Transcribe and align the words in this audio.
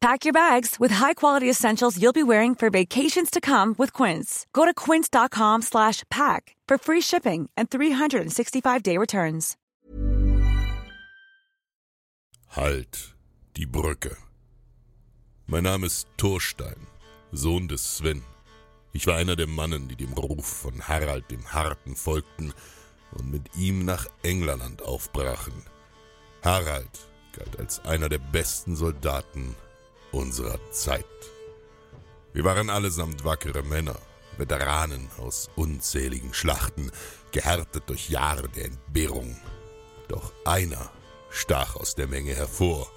Pack 0.00 0.24
your 0.24 0.32
bags 0.32 0.78
with 0.78 0.92
high-quality 0.92 1.50
essentials 1.50 2.00
you'll 2.00 2.12
be 2.12 2.22
wearing 2.22 2.54
for 2.54 2.70
vacations 2.70 3.30
to 3.30 3.40
come 3.40 3.74
with 3.78 3.92
Quince. 3.92 4.46
Go 4.52 4.64
to 4.64 4.72
quince.com 4.72 5.62
slash 5.62 6.04
pack 6.08 6.54
for 6.68 6.78
free 6.78 7.00
shipping 7.00 7.50
and 7.56 7.68
365-day 7.68 8.96
returns. 8.96 9.56
Halt, 12.50 13.16
die 13.56 13.66
Brücke. 13.66 14.16
Mein 15.46 15.64
Name 15.64 15.86
ist 15.86 16.06
Thorstein, 16.16 16.86
Sohn 17.32 17.66
des 17.66 17.96
Sven. 17.96 18.22
Ich 18.92 19.06
war 19.08 19.16
einer 19.16 19.34
der 19.34 19.48
Mannen, 19.48 19.88
die 19.88 19.96
dem 19.96 20.12
Ruf 20.12 20.46
von 20.46 20.80
Harald 20.86 21.28
dem 21.30 21.52
Harten 21.52 21.96
folgten 21.96 22.54
und 23.12 23.32
mit 23.32 23.56
ihm 23.56 23.84
nach 23.84 24.06
England 24.22 24.80
aufbrachen. 24.82 25.64
Harald 26.42 27.10
galt 27.32 27.58
als 27.58 27.84
einer 27.84 28.08
der 28.08 28.18
besten 28.18 28.76
Soldaten 28.76 29.56
unserer 30.12 30.58
Zeit. 30.70 31.04
Wir 32.32 32.44
waren 32.44 32.70
allesamt 32.70 33.24
wackere 33.24 33.62
Männer, 33.62 33.96
Veteranen 34.36 35.08
aus 35.18 35.50
unzähligen 35.56 36.32
Schlachten, 36.32 36.90
gehärtet 37.32 37.84
durch 37.88 38.08
Jahre 38.08 38.48
der 38.48 38.66
Entbehrung. 38.66 39.36
Doch 40.08 40.32
einer 40.44 40.90
stach 41.30 41.76
aus 41.76 41.94
der 41.94 42.06
Menge 42.06 42.34
hervor. 42.34 42.90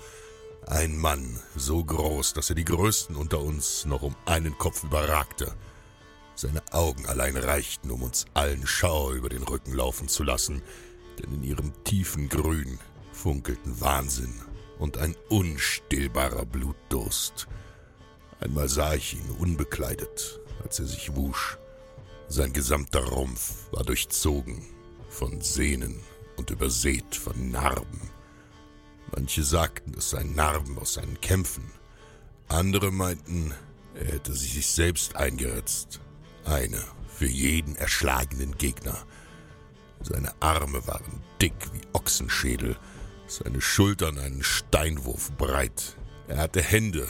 Ein 0.67 0.97
Mann 0.97 1.39
so 1.55 1.83
groß, 1.83 2.33
dass 2.33 2.49
er 2.49 2.55
die 2.55 2.65
Größten 2.65 3.15
unter 3.15 3.39
uns 3.39 3.85
noch 3.85 4.03
um 4.03 4.15
einen 4.25 4.57
Kopf 4.57 4.83
überragte. 4.83 5.55
Seine 6.35 6.61
Augen 6.71 7.07
allein 7.07 7.35
reichten, 7.35 7.91
um 7.91 8.03
uns 8.03 8.25
allen 8.33 8.65
Schauer 8.65 9.13
über 9.13 9.29
den 9.29 9.43
Rücken 9.43 9.73
laufen 9.73 10.07
zu 10.07 10.23
lassen, 10.23 10.61
denn 11.19 11.33
in 11.33 11.43
ihrem 11.43 11.83
tiefen 11.83 12.29
Grün 12.29 12.79
funkelten 13.11 13.81
Wahnsinn 13.81 14.33
und 14.81 14.97
ein 14.97 15.15
unstillbarer 15.29 16.45
Blutdurst. 16.45 17.47
Einmal 18.39 18.67
sah 18.67 18.95
ich 18.95 19.13
ihn 19.13 19.29
unbekleidet, 19.37 20.41
als 20.63 20.79
er 20.79 20.87
sich 20.87 21.15
wusch. 21.15 21.59
Sein 22.27 22.51
gesamter 22.51 23.03
Rumpf 23.03 23.71
war 23.71 23.83
durchzogen 23.83 24.63
von 25.07 25.39
Sehnen 25.39 25.99
und 26.37 26.49
übersät 26.49 27.15
von 27.15 27.51
Narben. 27.51 28.01
Manche 29.15 29.43
sagten, 29.43 29.93
es 29.95 30.09
seien 30.09 30.33
Narben 30.33 30.79
aus 30.79 30.95
seinen 30.95 31.21
Kämpfen. 31.21 31.71
Andere 32.47 32.91
meinten, 32.91 33.53
er 33.93 34.13
hätte 34.13 34.33
sich 34.33 34.65
selbst 34.65 35.15
eingeritzt. 35.15 35.99
Eine 36.43 36.83
für 37.07 37.27
jeden 37.27 37.75
erschlagenen 37.75 38.57
Gegner. 38.57 38.97
Seine 40.01 40.33
Arme 40.41 40.87
waren 40.87 41.21
dick 41.39 41.53
wie 41.73 41.81
Ochsenschädel, 41.93 42.77
seine 43.35 43.61
Schultern 43.61 44.17
einen 44.17 44.43
Steinwurf 44.43 45.31
breit. 45.37 45.95
Er 46.27 46.37
hatte 46.37 46.61
Hände, 46.61 47.07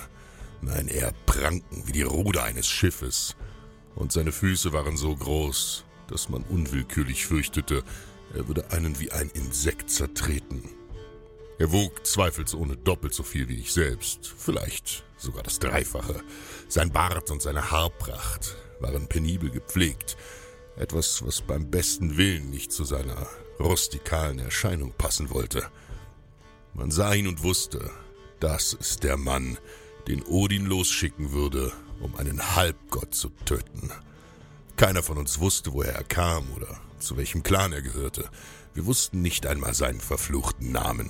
nein, 0.61 0.87
eher 0.87 1.13
Pranken 1.25 1.87
wie 1.87 1.91
die 1.91 2.03
Ruder 2.03 2.43
eines 2.43 2.67
Schiffes. 2.67 3.35
Und 3.95 4.11
seine 4.11 4.31
Füße 4.31 4.71
waren 4.73 4.97
so 4.97 5.15
groß, 5.15 5.85
dass 6.07 6.29
man 6.29 6.43
unwillkürlich 6.43 7.25
fürchtete, 7.25 7.83
er 8.33 8.47
würde 8.47 8.71
einen 8.71 8.99
wie 8.99 9.11
ein 9.11 9.29
Insekt 9.29 9.89
zertreten. 9.89 10.63
Er 11.59 11.71
wog 11.71 12.05
zweifelsohne 12.05 12.77
doppelt 12.77 13.13
so 13.13 13.23
viel 13.23 13.47
wie 13.49 13.59
ich 13.59 13.73
selbst, 13.73 14.33
vielleicht 14.37 15.03
sogar 15.17 15.43
das 15.43 15.59
Dreifache. 15.59 16.23
Sein 16.67 16.91
Bart 16.91 17.29
und 17.29 17.41
seine 17.41 17.71
Haarpracht 17.71 18.55
waren 18.79 19.07
penibel 19.07 19.51
gepflegt, 19.51 20.17
etwas, 20.77 21.23
was 21.25 21.41
beim 21.41 21.69
besten 21.69 22.17
Willen 22.17 22.49
nicht 22.49 22.71
zu 22.71 22.83
seiner 22.83 23.27
rustikalen 23.59 24.39
Erscheinung 24.39 24.93
passen 24.97 25.29
wollte. 25.29 25.69
Man 26.73 26.89
sah 26.89 27.13
ihn 27.13 27.27
und 27.27 27.43
wusste, 27.43 27.91
das 28.39 28.73
ist 28.73 29.03
der 29.03 29.17
Mann, 29.17 29.57
den 30.07 30.23
Odin 30.23 30.65
losschicken 30.65 31.31
würde, 31.31 31.71
um 31.99 32.15
einen 32.15 32.55
Halbgott 32.55 33.13
zu 33.13 33.29
töten. 33.45 33.91
Keiner 34.77 35.03
von 35.03 35.17
uns 35.17 35.39
wusste, 35.39 35.73
woher 35.73 35.93
er 35.93 36.03
kam 36.03 36.49
oder 36.55 36.79
zu 36.99 37.17
welchem 37.17 37.43
Clan 37.43 37.73
er 37.73 37.81
gehörte. 37.81 38.29
Wir 38.73 38.85
wussten 38.85 39.21
nicht 39.21 39.45
einmal 39.45 39.73
seinen 39.73 39.99
verfluchten 39.99 40.71
Namen. 40.71 41.09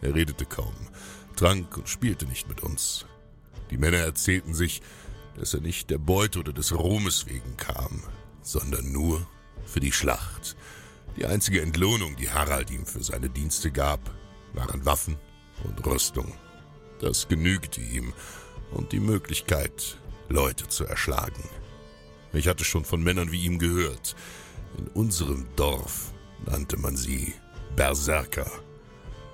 Er 0.00 0.14
redete 0.14 0.46
kaum, 0.46 0.74
trank 1.36 1.76
und 1.76 1.88
spielte 1.88 2.26
nicht 2.26 2.48
mit 2.48 2.62
uns. 2.62 3.04
Die 3.70 3.78
Männer 3.78 3.98
erzählten 3.98 4.54
sich, 4.54 4.80
dass 5.36 5.54
er 5.54 5.60
nicht 5.60 5.90
der 5.90 5.98
Beute 5.98 6.40
oder 6.40 6.52
des 6.52 6.72
Ruhmes 6.72 7.26
wegen 7.26 7.56
kam, 7.56 8.02
sondern 8.42 8.90
nur 8.90 9.26
für 9.66 9.80
die 9.80 9.92
Schlacht. 9.92 10.56
Die 11.16 11.26
einzige 11.26 11.60
Entlohnung, 11.60 12.16
die 12.16 12.30
Harald 12.30 12.70
ihm 12.70 12.86
für 12.86 13.02
seine 13.02 13.28
Dienste 13.28 13.70
gab, 13.70 14.00
waren 14.52 14.84
Waffen 14.84 15.16
und 15.64 15.84
Rüstung. 15.86 16.34
Das 17.00 17.28
genügte 17.28 17.80
ihm 17.80 18.12
und 18.72 18.92
die 18.92 19.00
Möglichkeit, 19.00 19.98
Leute 20.28 20.68
zu 20.68 20.84
erschlagen. 20.84 21.42
Ich 22.32 22.48
hatte 22.48 22.64
schon 22.64 22.84
von 22.84 23.02
Männern 23.02 23.32
wie 23.32 23.44
ihm 23.44 23.58
gehört. 23.58 24.14
In 24.76 24.88
unserem 24.88 25.46
Dorf 25.56 26.12
nannte 26.44 26.76
man 26.76 26.96
sie 26.96 27.34
Berserker. 27.76 28.50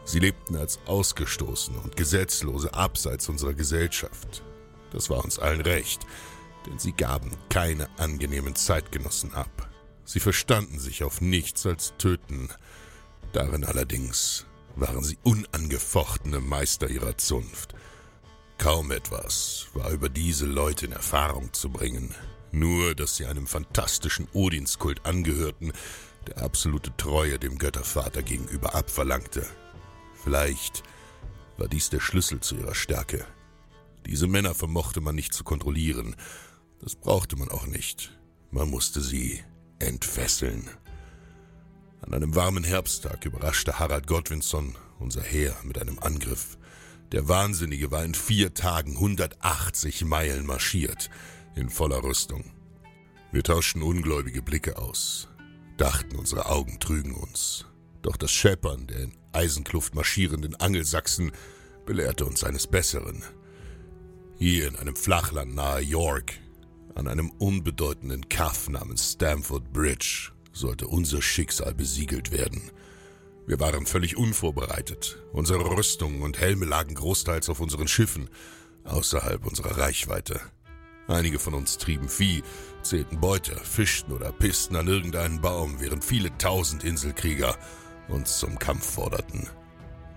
Sie 0.04 0.18
lebten 0.18 0.56
als 0.56 0.78
Ausgestoßene 0.86 1.78
und 1.78 1.96
Gesetzlose 1.96 2.72
abseits 2.74 3.28
unserer 3.28 3.54
Gesellschaft. 3.54 4.42
Das 4.92 5.10
war 5.10 5.24
uns 5.24 5.38
allen 5.38 5.62
recht, 5.62 6.06
denn 6.66 6.78
sie 6.78 6.92
gaben 6.92 7.32
keine 7.48 7.88
angenehmen 7.98 8.54
Zeitgenossen 8.54 9.34
ab. 9.34 9.68
Sie 10.04 10.20
verstanden 10.20 10.78
sich 10.78 11.02
auf 11.02 11.20
nichts 11.20 11.66
als 11.66 11.94
Töten. 11.96 12.50
Darin 13.32 13.64
allerdings 13.64 14.46
waren 14.76 15.04
sie 15.04 15.18
unangefochtene 15.22 16.40
Meister 16.40 16.88
ihrer 16.88 17.16
Zunft. 17.18 17.74
Kaum 18.58 18.90
etwas 18.90 19.66
war 19.74 19.90
über 19.90 20.08
diese 20.08 20.46
Leute 20.46 20.86
in 20.86 20.92
Erfahrung 20.92 21.52
zu 21.52 21.70
bringen, 21.70 22.14
nur 22.52 22.94
dass 22.94 23.16
sie 23.16 23.26
einem 23.26 23.46
fantastischen 23.46 24.28
Odinskult 24.32 25.04
angehörten, 25.04 25.72
der 26.26 26.38
absolute 26.42 26.96
Treue 26.96 27.38
dem 27.38 27.58
Göttervater 27.58 28.22
gegenüber 28.22 28.74
abverlangte. 28.74 29.46
Vielleicht 30.22 30.82
war 31.58 31.68
dies 31.68 31.90
der 31.90 32.00
Schlüssel 32.00 32.40
zu 32.40 32.56
ihrer 32.56 32.74
Stärke. 32.74 33.26
Diese 34.06 34.26
Männer 34.26 34.54
vermochte 34.54 35.00
man 35.00 35.14
nicht 35.14 35.34
zu 35.34 35.44
kontrollieren. 35.44 36.16
Das 36.80 36.94
brauchte 36.94 37.36
man 37.36 37.50
auch 37.50 37.66
nicht. 37.66 38.16
Man 38.50 38.70
musste 38.70 39.00
sie 39.00 39.42
entfesseln. 39.78 40.70
An 42.06 42.12
einem 42.12 42.34
warmen 42.34 42.64
Herbsttag 42.64 43.24
überraschte 43.24 43.78
Harald 43.78 44.06
Godwinson 44.06 44.76
unser 44.98 45.22
Heer 45.22 45.56
mit 45.62 45.80
einem 45.80 45.98
Angriff. 45.98 46.58
Der 47.12 47.28
Wahnsinnige 47.28 47.90
war 47.90 48.04
in 48.04 48.12
vier 48.12 48.52
Tagen 48.52 48.92
180 48.92 50.04
Meilen 50.04 50.44
marschiert, 50.44 51.08
in 51.54 51.70
voller 51.70 52.02
Rüstung. 52.02 52.44
Wir 53.32 53.42
tauschten 53.42 53.82
ungläubige 53.82 54.42
Blicke 54.42 54.76
aus. 54.76 55.28
dachten, 55.78 56.16
unsere 56.16 56.46
Augen 56.46 56.78
trügen 56.78 57.14
uns. 57.14 57.64
Doch 58.02 58.18
das 58.18 58.32
Scheppern 58.32 58.86
der 58.86 59.04
in 59.04 59.12
Eisenkluft 59.32 59.94
marschierenden 59.94 60.56
Angelsachsen 60.56 61.32
belehrte 61.86 62.26
uns 62.26 62.44
eines 62.44 62.66
Besseren. 62.66 63.22
Hier 64.36 64.68
in 64.68 64.76
einem 64.76 64.94
Flachland 64.94 65.54
nahe 65.54 65.80
York, 65.80 66.34
an 66.94 67.08
einem 67.08 67.30
unbedeutenden 67.30 68.28
Kaff 68.28 68.68
namens 68.68 69.12
Stamford 69.12 69.72
Bridge, 69.72 70.33
sollte 70.54 70.86
unser 70.86 71.20
Schicksal 71.20 71.74
besiegelt 71.74 72.30
werden. 72.30 72.70
Wir 73.46 73.60
waren 73.60 73.84
völlig 73.84 74.16
unvorbereitet. 74.16 75.22
Unsere 75.32 75.68
Rüstungen 75.76 76.22
und 76.22 76.38
Helme 76.38 76.64
lagen 76.64 76.94
großteils 76.94 77.50
auf 77.50 77.60
unseren 77.60 77.88
Schiffen, 77.88 78.30
außerhalb 78.84 79.44
unserer 79.44 79.76
Reichweite. 79.76 80.40
Einige 81.08 81.38
von 81.38 81.52
uns 81.52 81.76
trieben 81.76 82.08
Vieh, 82.08 82.42
zählten 82.82 83.20
Beute, 83.20 83.54
fischten 83.56 84.14
oder 84.14 84.32
pissten 84.32 84.76
an 84.76 84.88
irgendeinen 84.88 85.42
Baum, 85.42 85.78
während 85.78 86.02
viele 86.02 86.36
tausend 86.38 86.84
Inselkrieger 86.84 87.58
uns 88.08 88.38
zum 88.38 88.58
Kampf 88.58 88.94
forderten. 88.94 89.48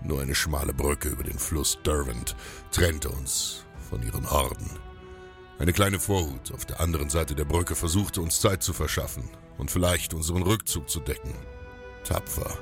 Nur 0.02 0.22
eine 0.22 0.34
schmale 0.34 0.72
Brücke 0.72 1.10
über 1.10 1.24
den 1.24 1.38
Fluss 1.38 1.78
Derwent 1.84 2.34
trennte 2.70 3.10
uns 3.10 3.66
von 3.90 4.02
ihren 4.02 4.30
Horden. 4.30 4.70
Eine 5.58 5.72
kleine 5.72 5.98
Vorhut 5.98 6.52
auf 6.52 6.64
der 6.64 6.80
anderen 6.80 7.10
Seite 7.10 7.34
der 7.34 7.44
Brücke 7.44 7.74
versuchte 7.74 8.22
uns 8.22 8.40
Zeit 8.40 8.62
zu 8.62 8.72
verschaffen 8.72 9.28
und 9.58 9.70
vielleicht 9.70 10.14
unseren 10.14 10.42
Rückzug 10.42 10.88
zu 10.88 11.00
decken. 11.00 11.34
Tapfer, 12.04 12.56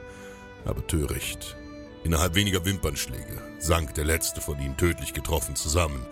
aber 0.65 0.87
töricht. 0.87 1.57
Innerhalb 2.03 2.35
weniger 2.35 2.65
Wimpernschläge 2.65 3.41
sank 3.59 3.95
der 3.95 4.05
letzte 4.05 4.41
von 4.41 4.59
ihnen 4.61 4.77
tödlich 4.77 5.13
getroffen 5.13 5.57
zusammen, 5.57 6.07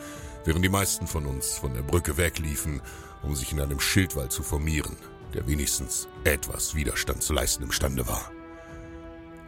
während 0.45 0.65
die 0.65 0.69
meisten 0.69 1.07
von 1.07 1.27
uns 1.27 1.55
von 1.55 1.75
der 1.75 1.83
Brücke 1.83 2.17
wegliefen, 2.17 2.81
um 3.23 3.35
sich 3.35 3.53
in 3.53 3.61
einem 3.61 3.81
Schildwall 3.81 4.29
zu 4.29 4.43
formieren, 4.43 4.97
der 5.33 5.47
wenigstens 5.47 6.09
etwas 6.25 6.75
Widerstand 6.75 7.23
zu 7.23 7.33
leisten 7.33 7.65
imstande 7.65 8.07
war. 8.07 8.31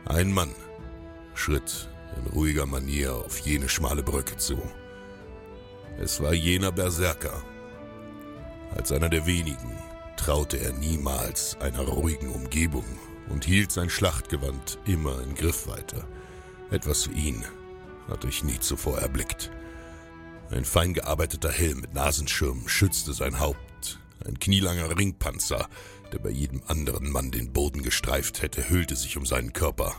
Ein 0.06 0.32
Mann 0.32 0.54
schritt 1.34 1.88
in 2.16 2.32
ruhiger 2.32 2.66
Manier 2.66 3.14
auf 3.14 3.38
jene 3.40 3.68
schmale 3.68 4.02
Brücke 4.02 4.36
zu. 4.36 4.56
Es 5.98 6.22
war 6.22 6.32
jener 6.32 6.72
Berserker. 6.72 7.42
Als 8.74 8.92
einer 8.92 9.08
der 9.08 9.26
wenigen 9.26 9.76
traute 10.16 10.58
er 10.58 10.72
niemals 10.72 11.56
einer 11.60 11.82
ruhigen 11.82 12.30
Umgebung 12.30 12.84
und 13.28 13.44
hielt 13.44 13.72
sein 13.72 13.90
Schlachtgewand 13.90 14.78
immer 14.86 15.22
in 15.22 15.34
Griffweite. 15.34 16.04
Etwas 16.70 17.10
wie 17.10 17.28
ihn 17.28 17.44
hatte 18.08 18.28
ich 18.28 18.44
nie 18.44 18.58
zuvor 18.58 18.98
erblickt. 18.98 19.50
Ein 20.50 20.64
fein 20.64 20.94
gearbeiteter 20.94 21.50
Helm 21.50 21.80
mit 21.80 21.94
Nasenschirm 21.94 22.68
schützte 22.68 23.12
sein 23.12 23.40
Haupt. 23.40 23.98
Ein 24.24 24.38
knielanger 24.38 24.96
Ringpanzer, 24.96 25.68
der 26.12 26.18
bei 26.18 26.30
jedem 26.30 26.62
anderen 26.66 27.10
Mann 27.10 27.30
den 27.30 27.52
Boden 27.52 27.82
gestreift 27.82 28.42
hätte, 28.42 28.68
hüllte 28.68 28.96
sich 28.96 29.16
um 29.16 29.26
seinen 29.26 29.52
Körper. 29.52 29.94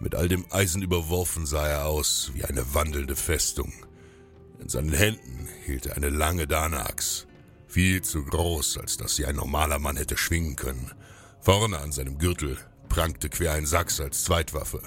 Mit 0.00 0.14
all 0.14 0.28
dem 0.28 0.46
Eisen 0.50 0.82
überworfen 0.82 1.44
sah 1.44 1.66
er 1.66 1.86
aus 1.86 2.30
wie 2.34 2.44
eine 2.44 2.74
wandelnde 2.74 3.16
Festung. 3.16 3.72
In 4.60 4.68
seinen 4.68 4.92
Händen 4.92 5.48
hielt 5.64 5.86
er 5.86 5.96
eine 5.96 6.08
lange 6.08 6.46
Danax, 6.46 7.26
viel 7.68 8.02
zu 8.02 8.24
groß, 8.24 8.78
als 8.78 8.96
dass 8.96 9.16
sie 9.16 9.26
ein 9.26 9.36
normaler 9.36 9.78
Mann 9.78 9.96
hätte 9.96 10.16
schwingen 10.16 10.56
können. 10.56 10.90
Vorne 11.40 11.78
an 11.78 11.92
seinem 11.92 12.18
Gürtel 12.18 12.58
prangte 12.88 13.28
quer 13.28 13.52
ein 13.52 13.66
Sachs 13.66 14.00
als 14.00 14.24
Zweitwaffe. 14.24 14.80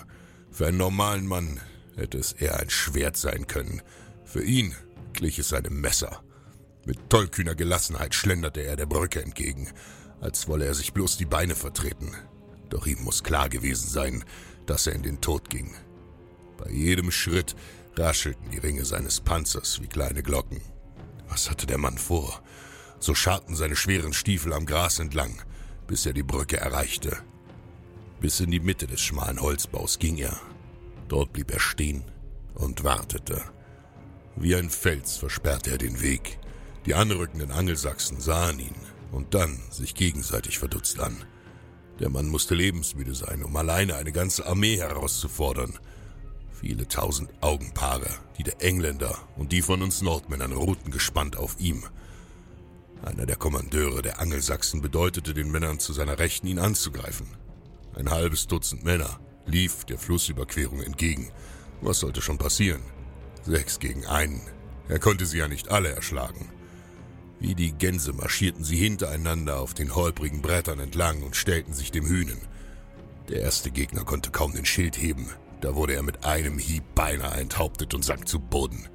Für 0.51 0.67
einen 0.67 0.77
normalen 0.77 1.27
Mann 1.27 1.61
hätte 1.95 2.17
es 2.17 2.33
eher 2.33 2.59
ein 2.59 2.69
Schwert 2.69 3.15
sein 3.15 3.47
können. 3.47 3.81
Für 4.25 4.43
ihn 4.43 4.75
glich 5.13 5.39
es 5.39 5.53
einem 5.53 5.79
Messer. 5.79 6.21
Mit 6.85 7.09
tollkühner 7.09 7.55
Gelassenheit 7.55 8.15
schlenderte 8.15 8.61
er 8.61 8.75
der 8.75 8.87
Brücke 8.87 9.21
entgegen, 9.21 9.69
als 10.19 10.47
wolle 10.47 10.65
er 10.65 10.73
sich 10.73 10.93
bloß 10.93 11.17
die 11.17 11.25
Beine 11.25 11.55
vertreten. 11.55 12.11
Doch 12.69 12.87
ihm 12.87 13.03
muss 13.03 13.23
klar 13.23 13.49
gewesen 13.49 13.89
sein, 13.89 14.23
dass 14.65 14.87
er 14.87 14.93
in 14.93 15.03
den 15.03 15.21
Tod 15.21 15.49
ging. 15.49 15.75
Bei 16.57 16.71
jedem 16.71 17.11
Schritt 17.11 17.55
raschelten 17.95 18.49
die 18.51 18.57
Ringe 18.57 18.85
seines 18.85 19.19
Panzers 19.21 19.81
wie 19.81 19.87
kleine 19.87 20.23
Glocken. 20.23 20.61
Was 21.27 21.49
hatte 21.49 21.67
der 21.67 21.77
Mann 21.77 21.97
vor? 21.97 22.41
So 23.01 23.15
scharten 23.15 23.55
seine 23.55 23.75
schweren 23.75 24.13
Stiefel 24.13 24.53
am 24.53 24.67
Gras 24.67 24.99
entlang, 24.99 25.41
bis 25.87 26.05
er 26.05 26.13
die 26.13 26.23
Brücke 26.23 26.57
erreichte. 26.57 27.17
Bis 28.19 28.39
in 28.39 28.51
die 28.51 28.59
Mitte 28.59 28.85
des 28.85 29.01
schmalen 29.01 29.41
Holzbaus 29.41 29.97
ging 29.97 30.17
er. 30.17 30.39
Dort 31.07 31.33
blieb 31.33 31.51
er 31.51 31.59
stehen 31.59 32.03
und 32.53 32.83
wartete. 32.83 33.41
Wie 34.35 34.55
ein 34.55 34.69
Fels 34.69 35.17
versperrte 35.17 35.71
er 35.71 35.77
den 35.79 36.01
Weg. 36.01 36.37
Die 36.85 36.93
anrückenden 36.93 37.51
Angelsachsen 37.51 38.21
sahen 38.21 38.59
ihn 38.59 38.75
und 39.11 39.33
dann 39.33 39.59
sich 39.71 39.95
gegenseitig 39.95 40.59
verdutzt 40.59 40.99
an. 40.99 41.25
Der 41.99 42.09
Mann 42.09 42.29
musste 42.29 42.53
lebensmüde 42.53 43.15
sein, 43.15 43.43
um 43.43 43.55
alleine 43.55 43.95
eine 43.95 44.11
ganze 44.11 44.45
Armee 44.45 44.77
herauszufordern. 44.77 45.77
Viele 46.51 46.87
tausend 46.87 47.31
Augenpaare, 47.41 48.09
die 48.37 48.43
der 48.43 48.61
Engländer 48.61 49.17
und 49.37 49.51
die 49.51 49.63
von 49.63 49.81
uns 49.81 50.03
Nordmännern 50.03 50.53
ruhten 50.53 50.91
gespannt 50.91 51.35
auf 51.35 51.59
ihm. 51.59 51.83
Einer 53.03 53.25
der 53.25 53.35
Kommandeure 53.35 54.01
der 54.01 54.19
Angelsachsen 54.19 54.81
bedeutete 54.81 55.33
den 55.33 55.51
Männern 55.51 55.79
zu 55.79 55.91
seiner 55.93 56.19
Rechten, 56.19 56.47
ihn 56.47 56.59
anzugreifen. 56.59 57.27
Ein 57.95 58.11
halbes 58.11 58.47
Dutzend 58.47 58.83
Männer 58.83 59.19
lief 59.45 59.85
der 59.85 59.97
Flussüberquerung 59.97 60.81
entgegen. 60.81 61.31
Was 61.81 61.99
sollte 61.99 62.21
schon 62.21 62.37
passieren? 62.37 62.81
Sechs 63.43 63.79
gegen 63.79 64.05
einen. 64.05 64.41
Er 64.87 64.99
konnte 64.99 65.25
sie 65.25 65.39
ja 65.39 65.47
nicht 65.47 65.69
alle 65.69 65.89
erschlagen. 65.89 66.49
Wie 67.39 67.55
die 67.55 67.71
Gänse 67.71 68.13
marschierten 68.13 68.63
sie 68.63 68.77
hintereinander 68.77 69.59
auf 69.59 69.73
den 69.73 69.95
holprigen 69.95 70.43
Brettern 70.43 70.79
entlang 70.79 71.23
und 71.23 71.35
stellten 71.35 71.73
sich 71.73 71.89
dem 71.89 72.05
Hühnen. 72.05 72.37
Der 73.29 73.41
erste 73.41 73.71
Gegner 73.71 74.03
konnte 74.03 74.29
kaum 74.29 74.53
den 74.53 74.65
Schild 74.65 74.95
heben. 74.95 75.27
Da 75.59 75.75
wurde 75.75 75.95
er 75.95 76.03
mit 76.03 76.23
einem 76.23 76.59
Hieb 76.59 76.83
beinahe 76.93 77.39
enthauptet 77.39 77.95
und 77.95 78.05
sank 78.05 78.27
zu 78.27 78.39
Boden. 78.39 78.87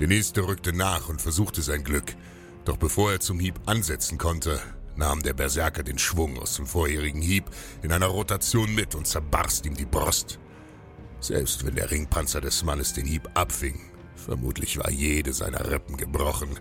Der 0.00 0.08
nächste 0.08 0.46
rückte 0.46 0.72
nach 0.72 1.10
und 1.10 1.20
versuchte 1.20 1.60
sein 1.60 1.84
Glück. 1.84 2.16
Doch 2.64 2.76
bevor 2.76 3.12
er 3.12 3.20
zum 3.20 3.40
Hieb 3.40 3.60
ansetzen 3.66 4.18
konnte, 4.18 4.60
nahm 4.96 5.22
der 5.22 5.34
Berserker 5.34 5.82
den 5.82 5.98
Schwung 5.98 6.38
aus 6.38 6.56
dem 6.56 6.66
vorherigen 6.66 7.22
Hieb 7.22 7.44
in 7.82 7.92
einer 7.92 8.06
Rotation 8.06 8.74
mit 8.74 8.94
und 8.94 9.06
zerbarst 9.06 9.66
ihm 9.66 9.74
die 9.74 9.86
Brust. 9.86 10.38
Selbst 11.20 11.66
wenn 11.66 11.74
der 11.74 11.90
Ringpanzer 11.90 12.40
des 12.40 12.62
Mannes 12.64 12.92
den 12.92 13.06
Hieb 13.06 13.28
abfing, 13.34 13.80
vermutlich 14.16 14.78
war 14.78 14.90
jede 14.90 15.32
seiner 15.32 15.70
Rippen 15.70 15.96
gebrochen 15.96 16.58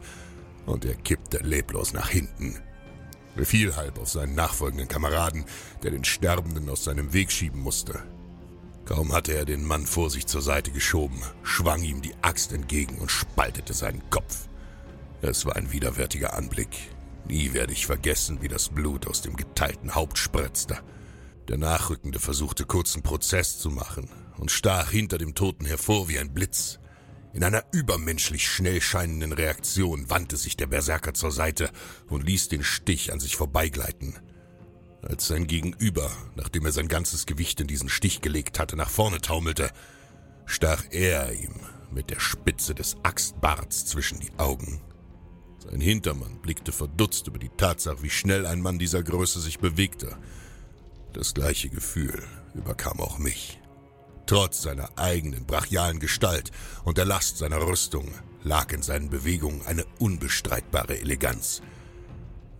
und 0.65 0.85
er 0.85 0.95
kippte 0.95 1.39
leblos 1.39 1.93
nach 1.93 2.09
hinten. 2.09 2.59
Er 3.35 3.45
fiel 3.45 3.75
halb 3.75 3.99
auf 3.99 4.09
seinen 4.09 4.35
nachfolgenden 4.35 4.87
Kameraden, 4.87 5.45
der 5.83 5.91
den 5.91 6.03
Sterbenden 6.03 6.69
aus 6.69 6.83
seinem 6.83 7.13
Weg 7.13 7.31
schieben 7.31 7.61
musste. 7.61 8.03
Kaum 8.85 9.13
hatte 9.13 9.33
er 9.33 9.45
den 9.45 9.63
Mann 9.63 9.85
vor 9.85 10.09
sich 10.09 10.25
zur 10.25 10.41
Seite 10.41 10.71
geschoben, 10.71 11.21
schwang 11.43 11.81
ihm 11.81 12.01
die 12.01 12.15
Axt 12.21 12.51
entgegen 12.51 12.97
und 12.97 13.09
spaltete 13.09 13.73
seinen 13.73 14.09
Kopf. 14.09 14.49
Es 15.21 15.45
war 15.45 15.55
ein 15.55 15.71
widerwärtiger 15.71 16.33
Anblick. 16.33 16.75
Nie 17.27 17.53
werde 17.53 17.73
ich 17.73 17.85
vergessen, 17.85 18.41
wie 18.41 18.47
das 18.47 18.69
Blut 18.69 19.07
aus 19.07 19.21
dem 19.21 19.35
geteilten 19.35 19.93
Haupt 19.93 20.17
spritzte. 20.17 20.79
Der 21.47 21.57
Nachrückende 21.57 22.19
versuchte 22.19 22.65
kurzen 22.65 23.03
Prozess 23.03 23.59
zu 23.59 23.69
machen 23.69 24.09
und 24.37 24.49
stach 24.49 24.89
hinter 24.89 25.19
dem 25.19 25.35
Toten 25.35 25.65
hervor 25.65 26.09
wie 26.09 26.17
ein 26.17 26.33
Blitz. 26.33 26.79
In 27.33 27.43
einer 27.43 27.63
übermenschlich 27.71 28.47
schnell 28.47 28.81
scheinenden 28.81 29.31
Reaktion 29.31 30.09
wandte 30.09 30.37
sich 30.37 30.57
der 30.57 30.67
Berserker 30.67 31.13
zur 31.13 31.31
Seite 31.31 31.69
und 32.09 32.25
ließ 32.25 32.49
den 32.49 32.63
Stich 32.63 33.13
an 33.13 33.19
sich 33.19 33.35
vorbeigleiten. 33.35 34.15
Als 35.03 35.27
sein 35.27 35.45
Gegenüber, 35.45 36.11
nachdem 36.35 36.65
er 36.65 36.71
sein 36.71 36.87
ganzes 36.87 37.25
Gewicht 37.27 37.61
in 37.61 37.67
diesen 37.67 37.89
Stich 37.89 38.21
gelegt 38.21 38.59
hatte, 38.59 38.75
nach 38.75 38.89
vorne 38.89 39.19
taumelte, 39.21 39.71
stach 40.45 40.83
er 40.89 41.31
ihm 41.31 41.55
mit 41.91 42.09
der 42.09 42.19
Spitze 42.19 42.73
des 42.73 42.97
Axtbarts 43.03 43.85
zwischen 43.85 44.19
die 44.19 44.31
Augen. 44.37 44.81
Sein 45.63 45.79
Hintermann 45.79 46.39
blickte 46.41 46.71
verdutzt 46.71 47.27
über 47.27 47.37
die 47.37 47.49
Tatsache, 47.49 48.01
wie 48.01 48.09
schnell 48.09 48.45
ein 48.45 48.61
Mann 48.61 48.79
dieser 48.79 49.03
Größe 49.03 49.39
sich 49.39 49.59
bewegte. 49.59 50.17
Das 51.13 51.33
gleiche 51.33 51.69
Gefühl 51.69 52.23
überkam 52.55 52.99
auch 52.99 53.19
mich. 53.19 53.59
Trotz 54.25 54.61
seiner 54.63 54.97
eigenen 54.97 55.45
brachialen 55.45 55.99
Gestalt 55.99 56.51
und 56.83 56.97
der 56.97 57.05
Last 57.05 57.37
seiner 57.37 57.61
Rüstung 57.61 58.07
lag 58.43 58.71
in 58.71 58.81
seinen 58.81 59.09
Bewegungen 59.09 59.61
eine 59.65 59.85
unbestreitbare 59.99 60.99
Eleganz. 60.99 61.61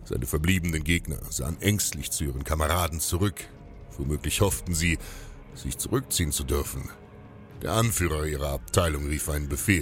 Seine 0.04 0.26
verbliebenen 0.26 0.84
Gegner 0.84 1.18
sahen 1.30 1.60
ängstlich 1.60 2.10
zu 2.10 2.24
ihren 2.24 2.44
Kameraden 2.44 3.00
zurück. 3.00 3.44
Womöglich 3.96 4.40
hofften 4.40 4.74
sie, 4.74 4.98
sich 5.54 5.78
zurückziehen 5.78 6.32
zu 6.32 6.44
dürfen. 6.44 6.88
Der 7.62 7.72
Anführer 7.72 8.26
ihrer 8.26 8.50
Abteilung 8.50 9.06
rief 9.06 9.28
einen 9.28 9.48
Befehl. 9.48 9.81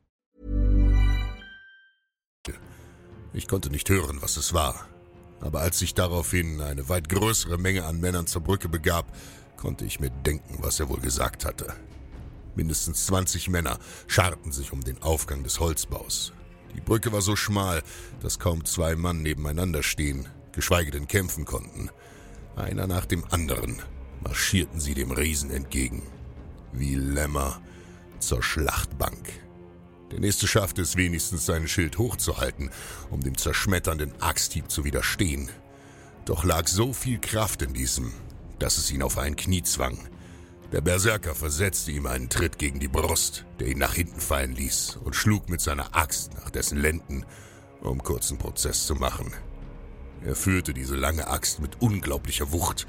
Ich 3.33 3.47
konnte 3.47 3.69
nicht 3.69 3.89
hören, 3.89 4.21
was 4.21 4.37
es 4.37 4.53
war. 4.53 4.87
Aber 5.39 5.61
als 5.61 5.79
sich 5.79 5.93
daraufhin 5.93 6.61
eine 6.61 6.89
weit 6.89 7.09
größere 7.09 7.57
Menge 7.57 7.85
an 7.85 7.99
Männern 7.99 8.27
zur 8.27 8.41
Brücke 8.41 8.69
begab, 8.69 9.05
konnte 9.57 9.85
ich 9.85 9.99
mir 9.99 10.09
denken, 10.09 10.59
was 10.59 10.79
er 10.79 10.89
wohl 10.89 10.99
gesagt 10.99 11.45
hatte. 11.45 11.73
Mindestens 12.55 13.05
20 13.05 13.49
Männer 13.49 13.79
scharten 14.07 14.51
sich 14.51 14.73
um 14.73 14.83
den 14.83 15.01
Aufgang 15.01 15.43
des 15.43 15.59
Holzbaus. 15.59 16.33
Die 16.75 16.81
Brücke 16.81 17.11
war 17.11 17.21
so 17.21 17.35
schmal, 17.35 17.81
dass 18.21 18.39
kaum 18.39 18.65
zwei 18.65 18.95
Mann 18.95 19.21
nebeneinander 19.21 19.83
stehen, 19.83 20.27
geschweige 20.51 20.91
denn 20.91 21.07
kämpfen 21.07 21.45
konnten. 21.45 21.89
Einer 22.55 22.87
nach 22.87 23.05
dem 23.05 23.23
anderen 23.31 23.81
marschierten 24.21 24.79
sie 24.79 24.93
dem 24.93 25.11
Riesen 25.11 25.51
entgegen, 25.51 26.03
wie 26.73 26.95
Lämmer 26.95 27.61
zur 28.19 28.43
Schlachtbank. 28.43 29.41
Der 30.11 30.19
nächste 30.19 30.47
schaffte 30.47 30.81
es 30.81 30.97
wenigstens, 30.97 31.45
sein 31.45 31.67
Schild 31.67 31.97
hochzuhalten, 31.97 32.69
um 33.09 33.21
dem 33.21 33.37
zerschmetternden 33.37 34.21
Axthieb 34.21 34.69
zu 34.69 34.83
widerstehen. 34.83 35.49
Doch 36.25 36.43
lag 36.43 36.67
so 36.67 36.93
viel 36.93 37.19
Kraft 37.19 37.61
in 37.61 37.73
diesem, 37.73 38.11
dass 38.59 38.77
es 38.77 38.91
ihn 38.91 39.03
auf 39.03 39.17
ein 39.17 39.35
Knie 39.35 39.63
zwang. 39.63 39.97
Der 40.71 40.81
Berserker 40.81 41.35
versetzte 41.35 41.91
ihm 41.91 42.05
einen 42.05 42.29
Tritt 42.29 42.57
gegen 42.57 42.79
die 42.79 42.87
Brust, 42.87 43.45
der 43.59 43.67
ihn 43.67 43.79
nach 43.79 43.93
hinten 43.93 44.19
fallen 44.19 44.55
ließ 44.55 44.99
und 45.03 45.15
schlug 45.15 45.49
mit 45.49 45.61
seiner 45.61 45.95
Axt 45.95 46.33
nach 46.35 46.49
dessen 46.49 46.77
Lenden, 46.77 47.25
um 47.81 48.03
kurzen 48.03 48.37
Prozess 48.37 48.85
zu 48.85 48.95
machen. 48.95 49.33
Er 50.23 50.35
führte 50.35 50.73
diese 50.73 50.95
lange 50.95 51.27
Axt 51.27 51.59
mit 51.59 51.81
unglaublicher 51.81 52.51
Wucht 52.51 52.85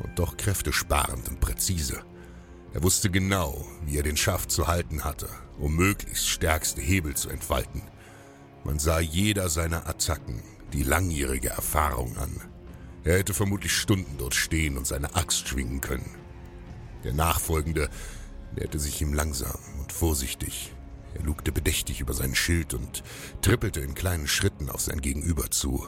und 0.00 0.18
doch 0.18 0.36
kräftesparend 0.36 1.28
und 1.28 1.40
präzise. 1.40 2.02
Er 2.74 2.82
wusste 2.82 3.10
genau, 3.10 3.66
wie 3.84 3.96
er 3.96 4.02
den 4.02 4.16
Schaft 4.16 4.50
zu 4.50 4.66
halten 4.66 5.04
hatte, 5.04 5.28
um 5.58 5.76
möglichst 5.76 6.28
stärkste 6.28 6.80
Hebel 6.80 7.14
zu 7.16 7.30
entfalten. 7.30 7.82
Man 8.64 8.78
sah 8.78 9.00
jeder 9.00 9.48
seiner 9.48 9.86
Attacken 9.86 10.42
die 10.72 10.82
langjährige 10.82 11.50
Erfahrung 11.50 12.16
an. 12.18 12.40
Er 13.04 13.18
hätte 13.18 13.34
vermutlich 13.34 13.72
Stunden 13.72 14.16
dort 14.18 14.34
stehen 14.34 14.76
und 14.76 14.86
seine 14.86 15.14
Axt 15.14 15.48
schwingen 15.48 15.80
können. 15.80 16.10
Der 17.04 17.12
Nachfolgende 17.12 17.88
näherte 18.56 18.78
sich 18.78 19.00
ihm 19.00 19.14
langsam 19.14 19.58
und 19.78 19.92
vorsichtig. 19.92 20.74
Er 21.14 21.22
lugte 21.22 21.52
bedächtig 21.52 22.00
über 22.00 22.12
sein 22.12 22.34
Schild 22.34 22.74
und 22.74 23.02
trippelte 23.40 23.80
in 23.80 23.94
kleinen 23.94 24.26
Schritten 24.26 24.68
auf 24.68 24.80
sein 24.80 25.00
Gegenüber 25.00 25.50
zu. 25.50 25.86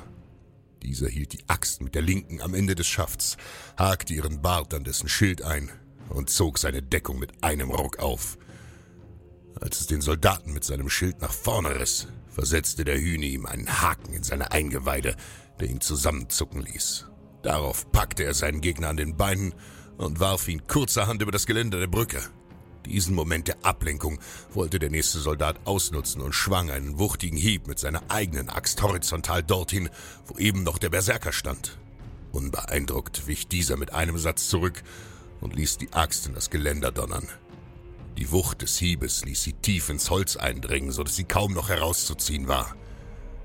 Dieser 0.83 1.09
hielt 1.09 1.33
die 1.33 1.49
Axt 1.49 1.83
mit 1.83 1.95
der 1.95 2.03
linken 2.03 2.41
am 2.41 2.55
Ende 2.55 2.75
des 2.75 2.87
Schafts, 2.87 3.37
hakte 3.77 4.15
ihren 4.15 4.41
Bart 4.41 4.73
an 4.73 4.85
dessen 4.85 5.09
Schild 5.09 5.43
ein 5.43 5.71
und 6.11 6.31
zog 6.31 6.59
seine 6.59 6.83
Deckung 6.83 7.19
mit 7.19 7.43
einem 7.43 7.71
Ruck 7.71 7.99
auf. 7.99 8.39
Als 9.61 9.81
es 9.81 9.87
den 9.87 10.01
Soldaten 10.01 10.53
mit 10.53 10.65
seinem 10.65 10.89
Schild 10.89 11.21
nach 11.21 11.33
vorne 11.33 11.81
riss, 11.81 12.07
versetzte 12.29 12.85
der 12.85 12.99
Hühne 12.99 13.27
ihm 13.27 13.47
einen 13.47 13.83
Haken 13.83 14.13
in 14.13 14.23
seine 14.23 14.53
Eingeweide, 14.53 15.17
der 15.59 15.69
ihn 15.69 15.81
zusammenzucken 15.81 16.63
ließ. 16.63 17.07
Darauf 17.43 17.91
packte 17.91 18.25
er 18.25 18.35
seinen 18.35 18.61
Gegner 18.61 18.89
an 18.89 18.97
den 18.97 19.17
Beinen 19.17 19.55
und 19.97 20.21
warf 20.21 20.49
ihn 20.49 20.67
kurzerhand 20.67 21.23
über 21.23 21.33
das 21.33 21.47
Geländer 21.47 21.81
der 21.81 21.89
Brücke. 21.89 22.23
Diesen 22.87 23.15
Moment 23.15 23.49
der 23.49 23.65
Ablenkung 23.65 24.19
wollte 24.53 24.79
der 24.79 24.91
nächste 24.91 25.19
Soldat 25.19 25.59
ausnutzen 25.65 26.23
und 26.23 26.33
schwang 26.33 26.71
einen 26.71 26.99
wuchtigen 26.99 27.37
Hieb 27.37 27.67
mit 27.67 27.79
seiner 27.79 28.03
eigenen 28.09 28.49
Axt 28.49 28.81
horizontal 28.83 29.43
dorthin, 29.43 29.91
wo 30.27 30.39
eben 30.39 30.63
noch 30.63 30.79
der 30.79 30.89
Berserker 30.89 31.33
stand. 31.33 31.77
Unbeeindruckt 32.33 33.27
wich 33.27 33.49
dieser 33.49 33.77
mit 33.77 33.93
einem 33.93 34.17
Satz 34.19 34.49
zurück 34.49 34.83
und 35.41 35.55
ließ 35.55 35.79
die 35.79 35.93
Axt 35.93 36.27
in 36.27 36.35
das 36.35 36.51
Geländer 36.51 36.93
donnern. 36.93 37.29
Die 38.17 38.33
Wucht 38.33 38.63
des 38.63 38.79
Hiebes 38.79 39.25
ließ 39.25 39.43
sie 39.43 39.53
tief 39.53 39.89
ins 39.91 40.11
Holz 40.11 40.37
eindringen, 40.37 40.91
so 40.91 41.05
dass 41.05 41.15
sie 41.15 41.25
kaum 41.25 41.55
noch 41.55 41.69
herauszuziehen 41.69 42.49
war. 42.49 42.75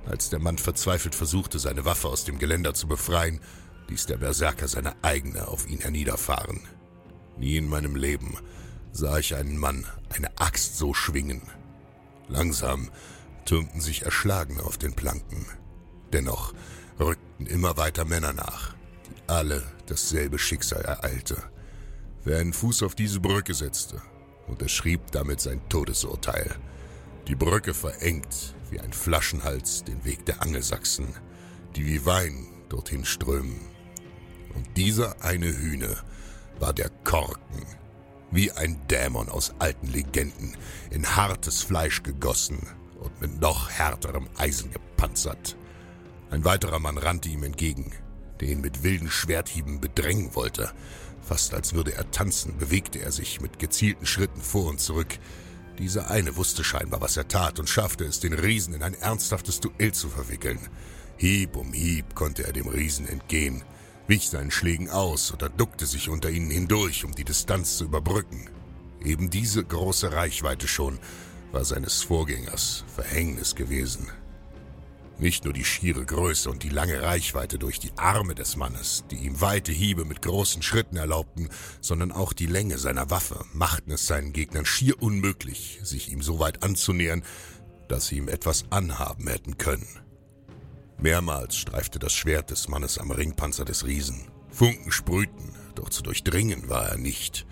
Als 0.06 0.30
der 0.30 0.40
Mann 0.40 0.58
verzweifelt 0.58 1.16
versuchte, 1.16 1.60
seine 1.60 1.86
Waffe 1.86 2.08
aus 2.08 2.26
dem 2.26 2.40
Geländer 2.40 2.74
zu 2.74 2.88
befreien, 2.88 3.40
ließ 3.90 4.08
der 4.08 4.18
Berserker 4.18 4.68
seine 4.68 4.96
eigene 5.04 5.48
auf 5.48 5.68
ihn 5.68 5.80
herniederfahren. 5.80 6.62
Nie 7.38 7.58
in 7.58 7.68
meinem 7.68 7.96
Leben 7.96 8.38
sah 8.92 9.18
ich 9.20 9.36
einen 9.36 9.58
Mann 9.58 9.86
eine 10.10 10.38
Axt 10.40 10.78
so 10.78 10.94
schwingen. 10.94 11.42
Langsam 12.28 12.90
türmten 13.46 13.82
sich 13.82 14.04
Erschlagene 14.04 14.64
auf 14.64 14.78
den 14.78 14.94
Planken. 14.94 15.46
Dennoch 16.12 16.54
rückten 17.00 17.46
immer 17.46 17.78
weiter 17.78 18.06
Männer 18.06 18.34
nach, 18.34 18.76
die 19.08 19.30
alle 19.30 19.64
dasselbe 19.88 20.40
Schicksal 20.40 20.82
ereilte. 20.82 21.44
Wer 22.25 22.39
einen 22.39 22.53
Fuß 22.53 22.84
auf 22.84 22.96
diese 22.96 23.20
Brücke 23.20 23.53
setzte, 23.53 24.01
unterschrieb 24.48 25.12
damit 25.12 25.42
sein 25.42 25.62
Todesurteil. 25.68 26.56
Die 27.27 27.36
Brücke 27.36 27.74
verengt 27.74 28.56
wie 28.70 28.80
ein 28.80 28.94
Flaschenhals 28.94 29.84
den 29.84 30.06
Weg 30.06 30.25
der 30.25 30.42
Angelsachsen, 30.42 31.08
die 31.75 31.86
wie 31.86 32.06
Wein 32.06 32.48
dorthin 32.70 33.03
strömen. 33.03 33.60
Und 34.56 34.77
dieser 34.77 35.22
eine 35.22 35.48
Hühne 35.48 35.98
war 36.60 36.74
der 36.74 36.89
Korken, 37.03 37.65
wie 38.32 38.51
ein 38.51 38.80
Dämon 38.88 39.27
aus 39.27 39.53
alten 39.60 39.88
Legenden, 39.88 40.56
in 40.92 41.15
hartes 41.15 41.62
Fleisch 41.62 42.03
gegossen 42.03 42.68
und 43.00 43.20
mit 43.20 43.42
noch 43.42 43.70
härterem 43.70 44.30
Eisen 44.38 44.72
gepanzert. 44.72 45.58
Ein 46.30 46.46
weiterer 46.46 46.80
Mann 46.80 46.98
rannte 46.98 47.27
ihm 47.27 47.44
entgegen, 47.44 47.92
der 48.39 48.48
ihn 48.48 48.62
mit 48.62 48.84
wilden 48.84 49.10
Schwerthieben 49.10 49.82
bedrängen 49.82 50.36
wollte. 50.36 50.72
Fast 51.24 51.53
als 51.53 51.74
würde 51.74 51.94
er 51.96 52.12
tanzen, 52.12 52.58
bewegte 52.58 53.00
er 53.00 53.12
sich 53.12 53.39
mit 53.39 53.60
gezielten 53.60 54.06
Schritten 54.06 54.42
vor 54.42 54.70
und 54.70 54.80
zurück. 54.80 55.18
Dieser 55.80 56.12
eine 56.12 56.36
wusste 56.36 56.63
scheinbar, 56.63 57.01
was 57.01 57.18
er 57.18 57.27
tat 57.27 57.60
und 57.60 57.70
schaffte 57.70 58.03
es, 58.03 58.20
den 58.20 58.34
Riesen 58.34 58.74
in 58.74 58.84
ein 58.84 58.94
ernsthaftes 58.94 59.60
Duell 59.60 59.94
zu 59.94 60.10
verwickeln. 60.10 60.60
Hieb 61.18 61.56
um 61.56 61.74
Hieb 61.74 62.15
konnte 62.15 62.44
er 62.44 62.53
dem 62.53 62.68
Riesen 62.68 63.08
entgehen, 63.08 63.63
wich 64.08 64.30
seinen 64.30 64.51
Schlägen 64.51 64.89
aus 64.89 65.34
oder 65.34 65.50
duckte 65.50 65.86
sich 65.86 66.10
unter 66.10 66.30
ihnen 66.30 66.51
hindurch, 66.51 67.06
um 67.06 67.13
die 67.13 67.24
Distanz 67.24 67.77
zu 67.77 67.86
überbrücken. 67.86 68.50
Eben 69.03 69.30
diese 69.30 69.63
große 69.63 70.12
Reichweite 70.12 70.68
schon 70.68 71.00
war 71.51 71.63
seines 71.65 72.01
Vorgängers 72.03 72.84
Verhängnis 72.94 73.56
gewesen. 73.56 74.10
Nicht 75.20 75.46
nur 75.46 75.53
die 75.53 75.63
schiere 75.63 76.05
Größe 76.05 76.50
und 76.50 76.63
die 76.63 76.70
lange 76.70 77.01
Reichweite 77.01 77.60
durch 77.60 77.79
die 77.79 77.91
Arme 77.98 78.36
des 78.36 78.55
Mannes, 78.55 79.05
die 79.12 79.17
ihm 79.17 79.41
weite 79.41 79.72
Hiebe 79.72 80.05
mit 80.05 80.22
großen 80.22 80.62
Schritten 80.62 80.98
erlaubten, 80.98 81.50
sondern 81.82 82.12
auch 82.12 82.34
die 82.34 82.48
Länge 82.48 82.77
seiner 82.77 83.10
Waffe 83.10 83.46
machten 83.53 83.91
es 83.91 84.08
seinen 84.08 84.34
Gegnern 84.34 84.65
schier 84.65 85.01
unmöglich, 85.01 85.79
sich 85.84 86.12
ihm 86.12 86.22
so 86.22 86.39
weit 86.39 86.63
anzunähern, 86.63 87.24
dass 87.88 88.08
sie 88.08 88.17
ihm 88.17 88.27
etwas 88.27 88.65
anhaben 88.72 89.27
hätten 89.27 89.58
können. 89.58 89.88
Mehrmals 90.98 91.58
streifte 91.58 92.00
das 92.00 92.13
Schwert 92.13 92.50
des 92.50 92.67
Mannes 92.67 92.98
am 92.98 93.12
Ringpanzer 93.12 93.65
des 93.65 93.86
Riesen. 93.86 94.32
Funken 94.50 94.91
sprühten, 94.91 95.53
doch 95.75 95.89
zu 95.89 96.01
durchdringen 96.01 96.70
war 96.70 96.88
er 96.88 96.98
nicht. 96.98 97.46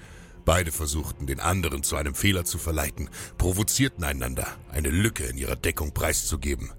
Beide 0.45 0.71
versuchten, 0.71 1.27
den 1.27 1.39
anderen 1.39 1.83
zu 1.83 1.95
einem 1.95 2.15
Fehler 2.15 2.45
zu 2.45 2.57
verleiten, 2.57 3.09
provozierten 3.37 4.03
einander, 4.03 4.47
eine 4.71 4.89
Lücke 4.89 5.25
in 5.25 5.37
ihrer 5.37 5.55
Deckung 5.55 5.93
preiszugeben. 5.93 6.71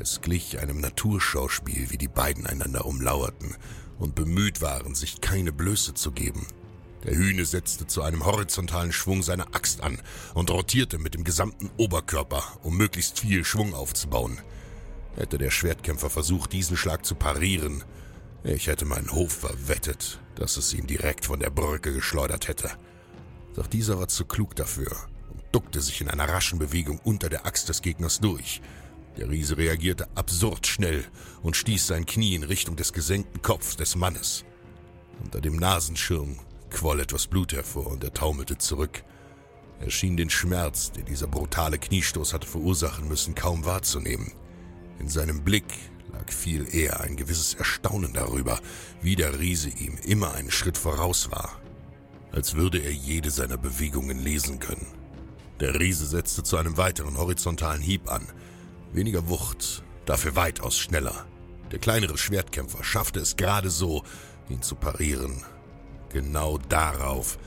Es 0.00 0.20
glich 0.20 0.60
einem 0.60 0.80
Naturschauspiel, 0.80 1.90
wie 1.90 1.98
die 1.98 2.08
beiden 2.08 2.46
einander 2.46 2.86
umlauerten 2.86 3.56
und 3.98 4.14
bemüht 4.14 4.60
waren, 4.60 4.94
sich 4.94 5.20
keine 5.20 5.52
Blöße 5.52 5.94
zu 5.94 6.12
geben. 6.12 6.46
Der 7.04 7.16
Hühne 7.16 7.44
setzte 7.44 7.86
zu 7.86 8.02
einem 8.02 8.24
horizontalen 8.24 8.92
Schwung 8.92 9.22
seine 9.22 9.54
Axt 9.54 9.82
an 9.82 10.00
und 10.34 10.50
rotierte 10.50 10.98
mit 10.98 11.14
dem 11.14 11.24
gesamten 11.24 11.70
Oberkörper, 11.76 12.42
um 12.62 12.76
möglichst 12.76 13.20
viel 13.20 13.44
Schwung 13.44 13.74
aufzubauen. 13.74 14.40
Hätte 15.16 15.38
der 15.38 15.50
Schwertkämpfer 15.50 16.10
versucht, 16.10 16.52
diesen 16.52 16.76
Schlag 16.76 17.04
zu 17.04 17.14
parieren, 17.14 17.84
ich 18.44 18.68
hätte 18.68 18.84
meinen 18.84 19.10
Hof 19.12 19.32
verwettet, 19.32 20.20
dass 20.36 20.56
es 20.56 20.72
ihn 20.72 20.86
direkt 20.86 21.26
von 21.26 21.40
der 21.40 21.50
Brücke 21.50 21.92
geschleudert 21.92 22.46
hätte. 22.46 22.70
Doch 23.54 23.66
dieser 23.66 23.98
war 23.98 24.06
zu 24.06 24.24
klug 24.26 24.54
dafür 24.54 24.92
und 25.32 25.42
duckte 25.50 25.80
sich 25.80 26.00
in 26.00 26.08
einer 26.08 26.28
raschen 26.28 26.60
Bewegung 26.60 27.00
unter 27.02 27.28
der 27.28 27.46
Axt 27.46 27.68
des 27.68 27.82
Gegners 27.82 28.20
durch. 28.20 28.62
Der 29.18 29.28
Riese 29.28 29.56
reagierte 29.56 30.06
absurd 30.14 30.68
schnell 30.68 31.04
und 31.42 31.56
stieß 31.56 31.88
sein 31.88 32.06
Knie 32.06 32.36
in 32.36 32.44
Richtung 32.44 32.76
des 32.76 32.92
gesenkten 32.92 33.42
Kopfs 33.42 33.76
des 33.76 33.96
Mannes. 33.96 34.44
Unter 35.24 35.40
dem 35.40 35.56
Nasenschirm 35.56 36.36
quoll 36.70 37.00
etwas 37.00 37.26
Blut 37.26 37.52
hervor 37.52 37.88
und 37.88 38.04
er 38.04 38.14
taumelte 38.14 38.58
zurück. 38.58 39.02
Er 39.80 39.90
schien 39.90 40.16
den 40.16 40.30
Schmerz, 40.30 40.92
den 40.92 41.04
dieser 41.04 41.26
brutale 41.26 41.78
Kniestoß 41.78 42.32
hatte 42.32 42.46
verursachen 42.46 43.08
müssen, 43.08 43.34
kaum 43.34 43.64
wahrzunehmen. 43.64 44.32
In 45.00 45.08
seinem 45.08 45.42
Blick 45.42 45.66
lag 46.12 46.30
viel 46.30 46.72
eher 46.72 47.00
ein 47.00 47.16
gewisses 47.16 47.54
Erstaunen 47.54 48.12
darüber, 48.12 48.60
wie 49.02 49.16
der 49.16 49.40
Riese 49.40 49.68
ihm 49.68 49.96
immer 50.04 50.34
einen 50.34 50.52
Schritt 50.52 50.78
voraus 50.78 51.30
war, 51.32 51.60
als 52.30 52.54
würde 52.54 52.78
er 52.78 52.92
jede 52.92 53.30
seiner 53.30 53.56
Bewegungen 53.56 54.22
lesen 54.22 54.60
können. 54.60 54.86
Der 55.58 55.78
Riese 55.78 56.06
setzte 56.06 56.44
zu 56.44 56.56
einem 56.56 56.76
weiteren 56.76 57.18
horizontalen 57.18 57.82
Hieb 57.82 58.10
an. 58.10 58.26
Weniger 58.98 59.28
Wucht, 59.28 59.84
dafür 60.06 60.34
weitaus 60.34 60.76
schneller. 60.76 61.24
Der 61.70 61.78
kleinere 61.78 62.18
Schwertkämpfer 62.18 62.82
schaffte 62.82 63.20
es 63.20 63.36
gerade 63.36 63.70
so, 63.70 64.02
ihn 64.48 64.60
zu 64.60 64.74
parieren. 64.74 65.44
Genau 66.12 66.58
darauf 66.58 67.38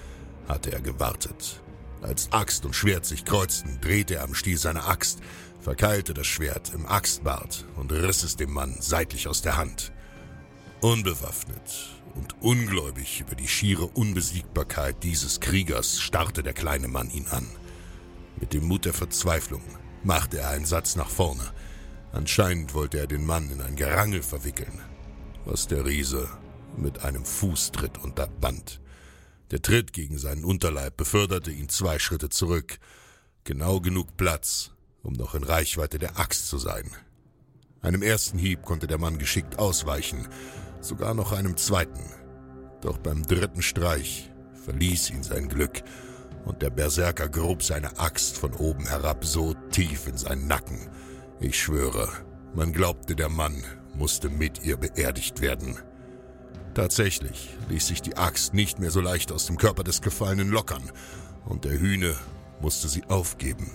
hatte 0.47 0.71
er 0.71 0.79
gewartet. 0.79 1.61
Als 2.01 2.31
Axt 2.31 2.63
und 2.63 2.73
Schwert 2.73 3.05
sich 3.05 3.25
kreuzten, 3.25 3.81
drehte 3.81 4.15
er 4.15 4.23
am 4.23 4.33
Stiel 4.33 4.57
seiner 4.57 4.87
Axt, 4.87 5.19
verkeilte 5.59 6.13
das 6.13 6.25
Schwert 6.25 6.71
im 6.73 6.85
Axtbart 6.85 7.65
und 7.75 7.91
riss 7.91 8.23
es 8.23 8.37
dem 8.37 8.53
Mann 8.53 8.77
seitlich 8.79 9.27
aus 9.27 9.41
der 9.41 9.57
Hand. 9.57 9.91
Unbewaffnet 10.79 11.99
und 12.15 12.41
ungläubig 12.41 13.19
über 13.19 13.35
die 13.35 13.49
schiere 13.49 13.87
Unbesiegbarkeit 13.87 15.03
dieses 15.03 15.41
Kriegers 15.41 15.99
starrte 15.99 16.43
der 16.43 16.53
kleine 16.53 16.87
Mann 16.87 17.09
ihn 17.09 17.27
an. 17.27 17.45
Mit 18.39 18.53
dem 18.53 18.69
Mut 18.69 18.85
der 18.85 18.93
Verzweiflung 18.93 19.63
machte 20.03 20.39
er 20.39 20.49
einen 20.49 20.65
Satz 20.65 20.95
nach 20.95 21.09
vorne. 21.09 21.51
Anscheinend 22.11 22.73
wollte 22.73 22.99
er 22.99 23.07
den 23.07 23.25
Mann 23.25 23.49
in 23.51 23.61
ein 23.61 23.75
Gerangel 23.75 24.21
verwickeln, 24.21 24.79
was 25.45 25.67
der 25.67 25.85
Riese 25.85 26.29
mit 26.77 27.03
einem 27.03 27.25
Fußtritt 27.25 27.97
unterband. 27.97 28.81
Der 29.51 29.61
Tritt 29.61 29.93
gegen 29.93 30.17
seinen 30.17 30.45
Unterleib 30.45 30.97
beförderte 30.97 31.51
ihn 31.51 31.69
zwei 31.69 31.99
Schritte 31.99 32.29
zurück, 32.29 32.79
genau 33.43 33.79
genug 33.81 34.15
Platz, 34.17 34.71
um 35.03 35.13
noch 35.13 35.35
in 35.35 35.43
Reichweite 35.43 35.99
der 35.99 36.19
Axt 36.19 36.47
zu 36.47 36.57
sein. 36.57 36.89
Einem 37.81 38.01
ersten 38.03 38.37
Hieb 38.37 38.63
konnte 38.63 38.87
der 38.87 38.99
Mann 38.99 39.17
geschickt 39.17 39.57
ausweichen, 39.57 40.27
sogar 40.81 41.13
noch 41.13 41.31
einem 41.31 41.57
zweiten. 41.57 42.05
Doch 42.81 42.97
beim 42.97 43.23
dritten 43.23 43.61
Streich 43.61 44.31
verließ 44.65 45.09
ihn 45.09 45.23
sein 45.23 45.49
Glück, 45.49 45.81
und 46.45 46.61
der 46.61 46.69
Berserker 46.69 47.29
grub 47.29 47.63
seine 47.63 47.99
Axt 47.99 48.37
von 48.37 48.53
oben 48.53 48.87
herab 48.87 49.25
so 49.25 49.53
tief 49.71 50.07
in 50.07 50.17
seinen 50.17 50.47
Nacken. 50.47 50.89
Ich 51.39 51.59
schwöre, 51.59 52.09
man 52.53 52.73
glaubte, 52.73 53.15
der 53.15 53.29
Mann 53.29 53.63
musste 53.95 54.29
mit 54.29 54.63
ihr 54.63 54.77
beerdigt 54.77 55.41
werden. 55.41 55.77
Tatsächlich 56.73 57.49
ließ 57.69 57.87
sich 57.87 58.01
die 58.01 58.17
Axt 58.17 58.53
nicht 58.53 58.79
mehr 58.79 58.91
so 58.91 59.01
leicht 59.01 59.31
aus 59.31 59.45
dem 59.45 59.57
Körper 59.57 59.83
des 59.83 60.01
Gefallenen 60.01 60.49
lockern, 60.49 60.91
und 61.45 61.65
der 61.65 61.79
Hühne 61.79 62.15
musste 62.61 62.87
sie 62.87 63.03
aufgeben. 63.09 63.71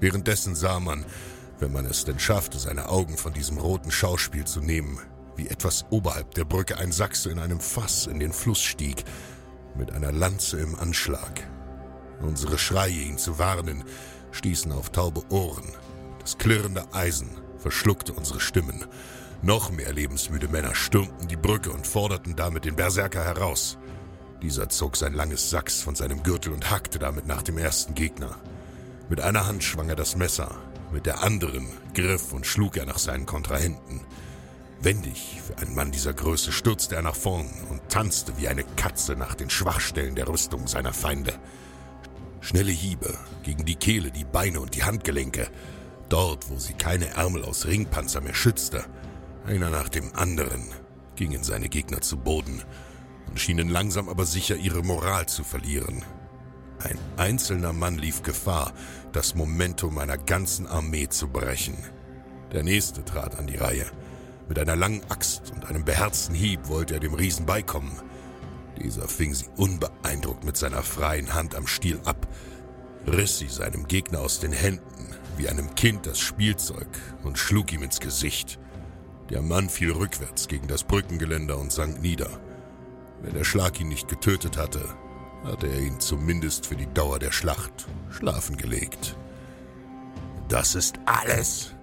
Währenddessen 0.00 0.54
sah 0.54 0.80
man, 0.80 1.04
wenn 1.58 1.72
man 1.72 1.86
es 1.86 2.04
denn 2.04 2.18
schaffte, 2.18 2.58
seine 2.58 2.88
Augen 2.88 3.16
von 3.16 3.32
diesem 3.32 3.58
roten 3.58 3.90
Schauspiel 3.90 4.44
zu 4.44 4.60
nehmen, 4.60 4.98
wie 5.36 5.48
etwas 5.48 5.86
oberhalb 5.90 6.34
der 6.34 6.44
Brücke 6.44 6.78
ein 6.78 6.92
Sachse 6.92 7.30
in 7.30 7.38
einem 7.38 7.60
Fass 7.60 8.06
in 8.06 8.18
den 8.18 8.32
Fluss 8.32 8.60
stieg, 8.60 9.04
mit 9.76 9.92
einer 9.92 10.12
Lanze 10.12 10.58
im 10.60 10.78
Anschlag. 10.78 11.42
Unsere 12.20 12.58
Schreie, 12.58 12.92
ihn 12.92 13.18
zu 13.18 13.38
warnen, 13.38 13.84
stießen 14.32 14.72
auf 14.72 14.90
taube 14.90 15.22
Ohren. 15.30 15.68
Das 16.20 16.38
klirrende 16.38 16.84
Eisen 16.92 17.30
verschluckte 17.58 18.12
unsere 18.12 18.40
Stimmen, 18.40 18.84
noch 19.44 19.70
mehr 19.70 19.92
lebensmüde 19.92 20.48
Männer 20.48 20.74
stürmten 20.74 21.28
die 21.28 21.36
Brücke 21.36 21.70
und 21.70 21.86
forderten 21.86 22.34
damit 22.34 22.64
den 22.64 22.76
Berserker 22.76 23.22
heraus. 23.22 23.76
Dieser 24.40 24.70
zog 24.70 24.96
sein 24.96 25.12
langes 25.12 25.50
Sachs 25.50 25.82
von 25.82 25.94
seinem 25.94 26.22
Gürtel 26.22 26.50
und 26.54 26.70
hackte 26.70 26.98
damit 26.98 27.26
nach 27.26 27.42
dem 27.42 27.58
ersten 27.58 27.94
Gegner. 27.94 28.36
Mit 29.10 29.20
einer 29.20 29.46
Hand 29.46 29.62
schwang 29.62 29.90
er 29.90 29.96
das 29.96 30.16
Messer, 30.16 30.56
mit 30.92 31.04
der 31.04 31.22
anderen 31.22 31.68
griff 31.92 32.32
und 32.32 32.46
schlug 32.46 32.78
er 32.78 32.86
nach 32.86 32.96
seinen 32.96 33.26
Kontrahenten. 33.26 34.00
Wendig 34.80 35.42
für 35.46 35.58
einen 35.58 35.74
Mann 35.74 35.92
dieser 35.92 36.14
Größe 36.14 36.50
stürzte 36.50 36.94
er 36.94 37.02
nach 37.02 37.14
vorn 37.14 37.50
und 37.68 37.86
tanzte 37.90 38.32
wie 38.38 38.48
eine 38.48 38.64
Katze 38.76 39.14
nach 39.14 39.34
den 39.34 39.50
Schwachstellen 39.50 40.14
der 40.14 40.26
Rüstung 40.26 40.66
seiner 40.68 40.94
Feinde. 40.94 41.34
Schnelle 42.44 42.72
Hiebe 42.72 43.16
gegen 43.42 43.64
die 43.64 43.74
Kehle, 43.74 44.10
die 44.10 44.24
Beine 44.24 44.60
und 44.60 44.74
die 44.74 44.84
Handgelenke, 44.84 45.48
dort, 46.10 46.50
wo 46.50 46.58
sie 46.58 46.74
keine 46.74 47.06
Ärmel 47.08 47.42
aus 47.42 47.64
Ringpanzer 47.64 48.20
mehr 48.20 48.34
schützte, 48.34 48.84
einer 49.46 49.70
nach 49.70 49.88
dem 49.88 50.14
anderen 50.14 50.62
gingen 51.16 51.42
seine 51.42 51.70
Gegner 51.70 52.02
zu 52.02 52.18
Boden 52.18 52.62
und 53.28 53.40
schienen 53.40 53.70
langsam 53.70 54.10
aber 54.10 54.26
sicher 54.26 54.56
ihre 54.56 54.82
Moral 54.82 55.24
zu 55.24 55.42
verlieren. 55.42 56.04
Ein 56.80 56.98
einzelner 57.16 57.72
Mann 57.72 57.96
lief 57.96 58.22
Gefahr, 58.22 58.74
das 59.12 59.34
Momentum 59.34 59.96
einer 59.96 60.18
ganzen 60.18 60.66
Armee 60.66 61.08
zu 61.08 61.28
brechen. 61.28 61.78
Der 62.52 62.62
nächste 62.62 63.06
trat 63.06 63.38
an 63.38 63.46
die 63.46 63.56
Reihe. 63.56 63.86
Mit 64.50 64.58
einer 64.58 64.76
langen 64.76 65.00
Axt 65.08 65.50
und 65.50 65.64
einem 65.64 65.86
beherzten 65.86 66.34
Hieb 66.34 66.68
wollte 66.68 66.92
er 66.92 67.00
dem 67.00 67.14
Riesen 67.14 67.46
beikommen. 67.46 67.92
Dieser 68.82 69.08
fing 69.08 69.34
sie 69.34 69.46
unbeeindruckt 69.56 70.44
mit 70.44 70.56
seiner 70.56 70.82
freien 70.82 71.34
Hand 71.34 71.54
am 71.54 71.66
Stiel 71.66 72.00
ab, 72.04 72.26
riss 73.06 73.38
sie 73.38 73.48
seinem 73.48 73.86
Gegner 73.86 74.20
aus 74.20 74.40
den 74.40 74.52
Händen, 74.52 75.14
wie 75.36 75.48
einem 75.48 75.74
Kind 75.74 76.06
das 76.06 76.18
Spielzeug, 76.18 76.88
und 77.22 77.38
schlug 77.38 77.72
ihm 77.72 77.82
ins 77.82 78.00
Gesicht. 78.00 78.58
Der 79.30 79.42
Mann 79.42 79.68
fiel 79.68 79.92
rückwärts 79.92 80.48
gegen 80.48 80.68
das 80.68 80.84
Brückengeländer 80.84 81.58
und 81.58 81.72
sank 81.72 82.00
nieder. 82.00 82.40
Wenn 83.22 83.34
der 83.34 83.44
Schlag 83.44 83.80
ihn 83.80 83.88
nicht 83.88 84.08
getötet 84.08 84.58
hatte, 84.58 84.84
hatte 85.44 85.66
er 85.66 85.80
ihn 85.80 86.00
zumindest 86.00 86.66
für 86.66 86.76
die 86.76 86.92
Dauer 86.92 87.18
der 87.18 87.32
Schlacht 87.32 87.86
schlafen 88.10 88.56
gelegt. 88.56 89.16
Das 90.48 90.74
ist 90.74 90.98
alles. 91.06 91.74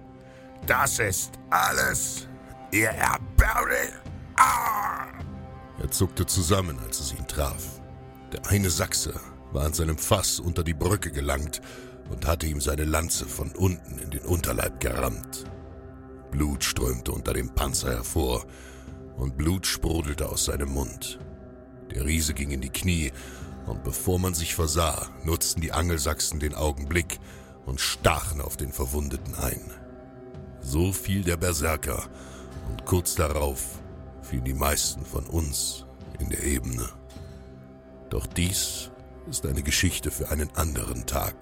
Das 0.66 0.98
ist 0.98 1.32
alles. 1.50 2.28
Ihr 2.70 2.90
erbärmlich. 2.90 3.92
Ah! 4.36 4.91
Er 5.82 5.90
zuckte 5.90 6.26
zusammen, 6.26 6.78
als 6.86 7.00
es 7.00 7.12
ihn 7.12 7.26
traf. 7.26 7.80
Der 8.32 8.46
eine 8.46 8.70
Sachse 8.70 9.14
war 9.50 9.66
an 9.66 9.74
seinem 9.74 9.98
Fass 9.98 10.38
unter 10.38 10.62
die 10.62 10.74
Brücke 10.74 11.10
gelangt 11.10 11.60
und 12.08 12.24
hatte 12.26 12.46
ihm 12.46 12.60
seine 12.60 12.84
Lanze 12.84 13.26
von 13.26 13.50
unten 13.50 13.98
in 13.98 14.10
den 14.10 14.22
Unterleib 14.22 14.78
gerammt. 14.78 15.44
Blut 16.30 16.62
strömte 16.62 17.10
unter 17.10 17.32
dem 17.32 17.52
Panzer 17.54 17.90
hervor 17.90 18.46
und 19.16 19.36
Blut 19.36 19.66
sprudelte 19.66 20.28
aus 20.28 20.44
seinem 20.44 20.70
Mund. 20.70 21.18
Der 21.90 22.06
Riese 22.06 22.32
ging 22.32 22.52
in 22.52 22.60
die 22.60 22.70
Knie 22.70 23.12
und 23.66 23.82
bevor 23.82 24.20
man 24.20 24.34
sich 24.34 24.54
versah, 24.54 25.08
nutzten 25.24 25.60
die 25.60 25.72
Angelsachsen 25.72 26.38
den 26.38 26.54
Augenblick 26.54 27.18
und 27.66 27.80
stachen 27.80 28.40
auf 28.40 28.56
den 28.56 28.72
Verwundeten 28.72 29.34
ein. 29.34 29.60
So 30.60 30.92
fiel 30.92 31.24
der 31.24 31.36
Berserker 31.36 32.04
und 32.70 32.86
kurz 32.86 33.16
darauf 33.16 33.81
fielen 34.32 34.44
die 34.44 34.54
meisten 34.54 35.04
von 35.04 35.26
uns 35.26 35.84
in 36.18 36.30
der 36.30 36.42
Ebene. 36.42 36.88
Doch 38.08 38.26
dies 38.26 38.90
ist 39.28 39.44
eine 39.44 39.62
Geschichte 39.62 40.10
für 40.10 40.30
einen 40.30 40.48
anderen 40.56 41.04
Tag. 41.04 41.34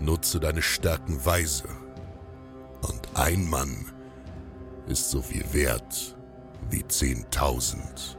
Nutze 0.00 0.40
deine 0.40 0.60
Stärken 0.60 1.24
weise 1.24 1.68
und 2.82 3.00
ein 3.14 3.48
Mann 3.48 3.92
ist 4.88 5.08
so 5.08 5.22
viel 5.22 5.44
wert 5.52 6.16
wie 6.68 6.84
zehntausend. 6.88 8.18